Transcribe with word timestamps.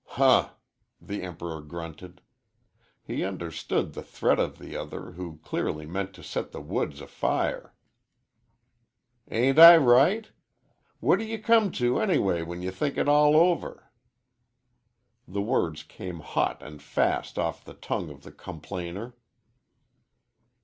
"Huh!" 0.03 0.53
the 0.99 1.21
Emperor 1.21 1.61
grunted. 1.61 2.21
He 3.03 3.23
understood 3.23 3.93
the 3.93 4.01
threat 4.01 4.39
of 4.39 4.57
the 4.57 4.75
other, 4.75 5.11
who 5.11 5.37
clearly 5.43 5.85
meant 5.85 6.11
to 6.15 6.23
set 6.23 6.51
the 6.51 6.59
woods 6.59 7.01
afire. 7.01 7.75
"Ain't 9.29 9.59
I 9.59 9.77
right? 9.77 10.29
What 11.01 11.19
d' 11.19 11.25
ye 11.25 11.37
come 11.37 11.71
to, 11.73 11.99
anyway, 11.99 12.41
when 12.41 12.63
ye 12.63 12.71
think 12.71 12.97
it 12.97 13.07
all 13.07 13.35
over?" 13.35 13.91
The 15.27 15.43
words 15.43 15.83
came 15.83 16.21
hot 16.21 16.63
and 16.63 16.81
fast 16.81 17.37
off 17.37 17.63
the 17.63 17.75
tongue 17.75 18.09
of 18.09 18.23
the 18.23 18.31
com 18.31 18.59
plainer. 18.59 19.13